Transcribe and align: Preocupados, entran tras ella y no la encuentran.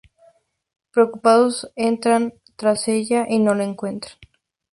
Preocupados, 0.89 1.71
entran 1.75 2.33
tras 2.55 2.87
ella 2.87 3.27
y 3.29 3.37
no 3.37 3.53
la 3.53 3.65
encuentran. 3.65 4.15